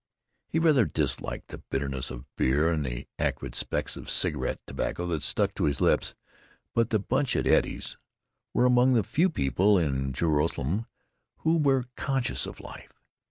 [0.47, 5.21] He rather disliked the bitterness of beer and the acrid specks of cigarette tobacco that
[5.21, 6.15] stuck to his lips,
[6.73, 7.97] but the "bunch at Eddie's"
[8.51, 10.87] were among the few people in Joralemon
[11.41, 12.99] who were conscious of life.